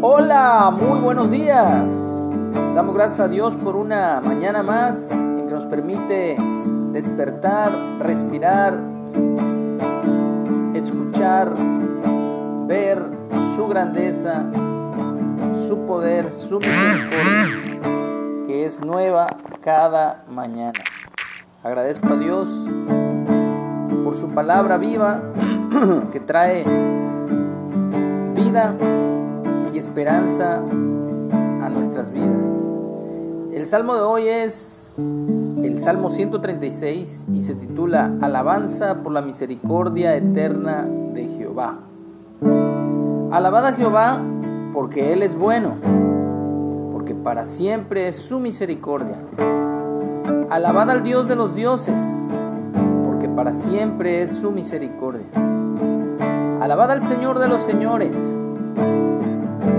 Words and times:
Hola, 0.00 0.76
muy 0.76 0.98
buenos 0.98 1.30
días. 1.30 1.88
Damos 2.74 2.96
gracias 2.96 3.20
a 3.20 3.28
Dios 3.28 3.54
por 3.54 3.76
una 3.76 4.20
mañana 4.20 4.64
más 4.64 5.08
en 5.12 5.46
que 5.46 5.52
nos 5.52 5.66
permite 5.66 6.36
despertar, 6.90 7.70
respirar, 8.00 8.80
escuchar, 10.74 11.54
ver 12.66 13.04
su 13.54 13.68
grandeza, 13.68 14.50
su 15.68 15.86
poder, 15.86 16.32
su 16.32 16.58
misericordia, 16.58 17.46
que 18.48 18.64
es 18.64 18.80
nueva 18.80 19.28
cada 19.62 20.24
mañana. 20.28 20.72
Agradezco 21.62 22.14
a 22.14 22.16
Dios 22.16 22.48
por 24.02 24.16
su 24.16 24.28
palabra 24.34 24.76
viva 24.78 25.22
que 26.12 26.18
trae 26.18 26.91
y 29.72 29.78
esperanza 29.78 30.58
a 30.58 31.68
nuestras 31.70 32.10
vidas. 32.10 32.46
El 33.50 33.64
salmo 33.66 33.94
de 33.94 34.02
hoy 34.02 34.28
es 34.28 34.90
el 34.98 35.78
Salmo 35.78 36.10
136 36.10 37.26
y 37.32 37.42
se 37.42 37.54
titula 37.54 38.12
Alabanza 38.20 39.02
por 39.02 39.12
la 39.12 39.22
misericordia 39.22 40.14
eterna 40.16 40.84
de 40.84 41.28
Jehová. 41.28 41.78
Alabad 43.30 43.68
a 43.68 43.72
Jehová 43.72 44.20
porque 44.74 45.14
Él 45.14 45.22
es 45.22 45.34
bueno, 45.34 45.76
porque 46.92 47.14
para 47.14 47.46
siempre 47.46 48.08
es 48.08 48.16
su 48.16 48.38
misericordia. 48.38 49.16
Alabad 50.50 50.90
al 50.90 51.02
Dios 51.02 51.26
de 51.26 51.36
los 51.36 51.54
dioses, 51.54 51.98
porque 53.02 53.30
para 53.30 53.54
siempre 53.54 54.22
es 54.22 54.30
su 54.32 54.50
misericordia. 54.50 55.24
Alabad 56.60 56.92
al 56.92 57.02
Señor 57.02 57.38
de 57.38 57.48
los 57.48 57.62
señores, 57.62 58.14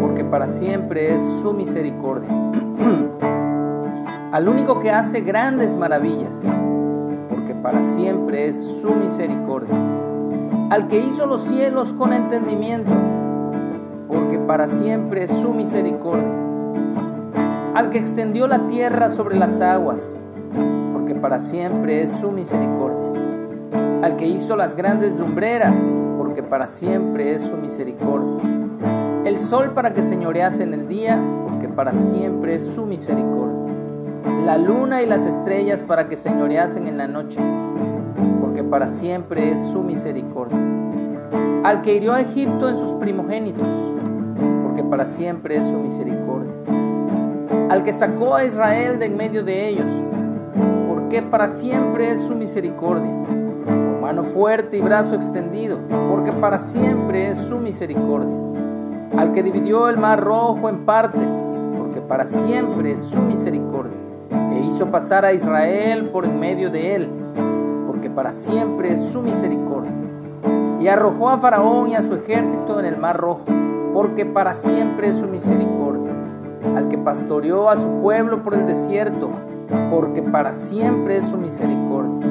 porque 0.00 0.24
para 0.24 0.48
siempre 0.48 1.14
es 1.14 1.22
su 1.42 1.52
misericordia. 1.52 2.28
al 4.32 4.48
único 4.48 4.80
que 4.80 4.90
hace 4.90 5.20
grandes 5.20 5.76
maravillas, 5.76 6.34
porque 7.28 7.54
para 7.54 7.84
siempre 7.94 8.48
es 8.48 8.56
su 8.80 8.94
misericordia. 8.94 9.76
Al 10.70 10.88
que 10.88 11.00
hizo 11.00 11.26
los 11.26 11.42
cielos 11.42 11.92
con 11.92 12.14
entendimiento, 12.14 12.90
porque 14.08 14.38
para 14.38 14.66
siempre 14.66 15.24
es 15.24 15.30
su 15.30 15.52
misericordia. 15.52 16.32
Al 17.74 17.90
que 17.90 17.98
extendió 17.98 18.46
la 18.46 18.66
tierra 18.68 19.10
sobre 19.10 19.38
las 19.38 19.60
aguas, 19.60 20.16
porque 20.94 21.14
para 21.14 21.38
siempre 21.38 22.02
es 22.02 22.10
su 22.12 22.30
misericordia. 22.30 23.20
Al 24.02 24.16
que 24.16 24.26
hizo 24.26 24.56
las 24.56 24.76
grandes 24.76 25.14
lumbreras, 25.14 25.74
porque 26.16 26.42
para 26.42 26.68
siempre 26.68 27.34
es 27.34 27.42
su 27.42 27.58
misericordia. 27.58 28.21
Sol 29.52 29.72
para 29.72 29.92
que 29.92 30.02
señorease 30.02 30.62
en 30.62 30.72
el 30.72 30.88
día, 30.88 31.22
porque 31.46 31.68
para 31.68 31.92
siempre 31.92 32.54
es 32.54 32.64
su 32.64 32.86
misericordia. 32.86 33.74
La 34.46 34.56
luna 34.56 35.02
y 35.02 35.06
las 35.06 35.26
estrellas 35.26 35.82
para 35.82 36.08
que 36.08 36.16
señoreasen 36.16 36.86
en 36.86 36.96
la 36.96 37.06
noche, 37.06 37.38
porque 38.40 38.64
para 38.64 38.88
siempre 38.88 39.52
es 39.52 39.60
su 39.70 39.82
misericordia. 39.82 40.56
Al 41.64 41.82
que 41.82 41.94
hirió 41.94 42.14
a 42.14 42.22
Egipto 42.22 42.66
en 42.66 42.78
sus 42.78 42.94
primogénitos, 42.94 43.66
porque 44.62 44.84
para 44.84 45.04
siempre 45.04 45.56
es 45.56 45.66
su 45.66 45.76
misericordia. 45.76 46.50
Al 47.68 47.82
que 47.82 47.92
sacó 47.92 48.34
a 48.34 48.46
Israel 48.46 48.98
de 48.98 49.04
en 49.04 49.18
medio 49.18 49.44
de 49.44 49.68
ellos, 49.68 49.92
porque 50.88 51.20
para 51.20 51.46
siempre 51.48 52.10
es 52.10 52.22
su 52.22 52.34
misericordia. 52.34 53.12
Con 53.66 54.00
mano 54.00 54.24
fuerte 54.24 54.78
y 54.78 54.80
brazo 54.80 55.14
extendido, 55.14 55.78
porque 56.10 56.32
para 56.32 56.56
siempre 56.56 57.28
es 57.32 57.36
su 57.36 57.58
misericordia. 57.58 58.42
Al 59.16 59.32
que 59.32 59.42
dividió 59.42 59.88
el 59.90 59.98
mar 59.98 60.20
rojo 60.20 60.70
en 60.70 60.86
partes, 60.86 61.30
porque 61.76 62.00
para 62.00 62.26
siempre 62.26 62.92
es 62.92 63.00
su 63.00 63.20
misericordia. 63.20 63.92
E 64.50 64.60
hizo 64.60 64.90
pasar 64.90 65.26
a 65.26 65.34
Israel 65.34 66.08
por 66.10 66.24
en 66.24 66.40
medio 66.40 66.70
de 66.70 66.96
él, 66.96 67.10
porque 67.86 68.08
para 68.08 68.32
siempre 68.32 68.94
es 68.94 69.00
su 69.00 69.20
misericordia. 69.20 69.92
Y 70.80 70.88
arrojó 70.88 71.28
a 71.28 71.38
Faraón 71.38 71.88
y 71.88 71.94
a 71.94 72.02
su 72.02 72.14
ejército 72.14 72.80
en 72.80 72.86
el 72.86 72.96
mar 72.96 73.18
rojo, 73.18 73.42
porque 73.92 74.24
para 74.24 74.54
siempre 74.54 75.08
es 75.08 75.16
su 75.16 75.26
misericordia. 75.26 76.10
Al 76.74 76.88
que 76.88 76.96
pastoreó 76.96 77.68
a 77.68 77.76
su 77.76 77.88
pueblo 78.00 78.42
por 78.42 78.54
el 78.54 78.66
desierto, 78.66 79.30
porque 79.90 80.22
para 80.22 80.54
siempre 80.54 81.18
es 81.18 81.26
su 81.26 81.36
misericordia. 81.36 82.26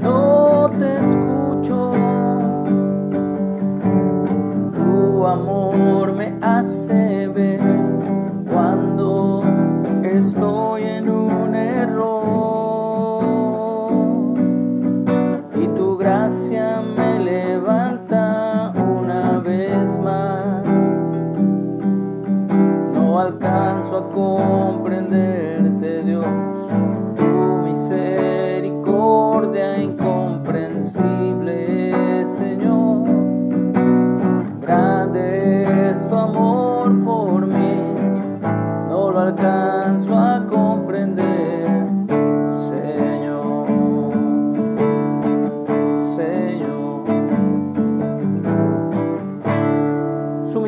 no 0.00 0.70
te 0.78 1.00
escucho, 1.00 1.92
tu 4.74 5.26
amor 5.26 6.14
me 6.14 6.32
hace 6.40 7.28
ver 7.28 7.60
cuando 8.50 9.42
estoy 10.02 10.84
en 10.84 11.10
un 11.10 11.54
error. 11.54 13.22
Y 15.54 15.68
tu 15.76 15.98
gracia 15.98 16.80
me 16.80 17.01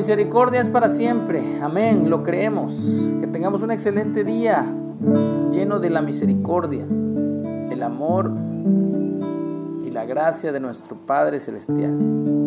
misericordia 0.04 0.60
es 0.60 0.68
para 0.68 0.90
siempre. 0.90 1.62
Amén, 1.62 2.10
lo 2.10 2.22
creemos. 2.22 2.74
Que 3.20 3.26
tengamos 3.26 3.62
un 3.62 3.70
excelente 3.70 4.22
día 4.22 4.66
lleno 5.50 5.80
de 5.80 5.88
la 5.88 6.02
misericordia, 6.02 6.84
el 6.84 7.82
amor 7.82 8.30
y 9.82 9.90
la 9.90 10.04
gracia 10.04 10.52
de 10.52 10.60
nuestro 10.60 10.94
Padre 11.06 11.40
Celestial. 11.40 12.43